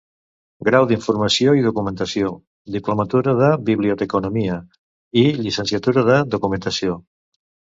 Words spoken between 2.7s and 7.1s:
diplomatura de Biblioteconomia i llicenciatura de Documentació.